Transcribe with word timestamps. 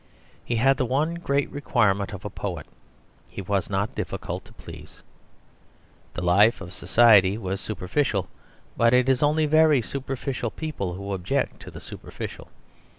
He 0.43 0.55
had 0.55 0.77
the 0.77 0.85
one 0.87 1.13
great 1.13 1.47
requirement 1.51 2.11
of 2.11 2.25
a 2.25 2.29
poet 2.31 2.65
he 3.29 3.39
was 3.39 3.69
not 3.69 3.93
difficult 3.93 4.43
to 4.45 4.53
please. 4.53 5.03
The 6.15 6.23
life 6.23 6.59
of 6.59 6.73
society 6.73 7.37
was 7.37 7.61
superficial, 7.61 8.27
but 8.75 8.95
it 8.95 9.07
is 9.07 9.21
only 9.21 9.45
very 9.45 9.79
superficial 9.83 10.49
people 10.49 10.95
who 10.95 11.13
object 11.13 11.59
to 11.61 11.69
the 11.69 11.79
superficial. 11.79 12.47